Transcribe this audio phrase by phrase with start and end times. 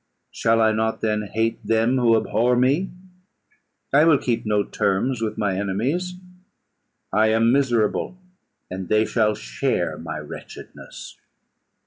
[0.31, 2.89] Shall I not then hate them who abhor me?
[3.93, 6.15] I will keep no terms with my enemies.
[7.13, 8.17] I am miserable,
[8.71, 11.19] and they shall share my wretchedness.